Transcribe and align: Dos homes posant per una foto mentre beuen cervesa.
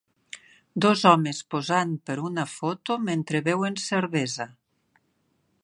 Dos 0.85 1.03
homes 1.09 1.41
posant 1.55 1.91
per 2.09 2.15
una 2.29 2.45
foto 2.53 2.97
mentre 3.11 3.43
beuen 3.49 3.77
cervesa. 3.85 4.49